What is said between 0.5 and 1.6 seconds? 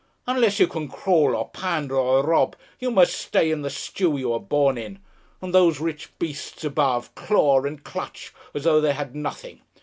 you can crawl or